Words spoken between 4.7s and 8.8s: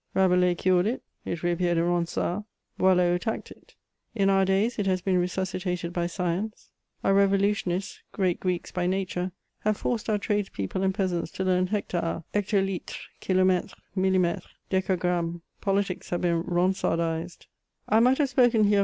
it has been resuscitated by science; our revolutionists, great Greeks